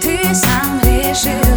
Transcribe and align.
Ты 0.00 0.34
сам 0.34 0.80
решил. 0.82 1.51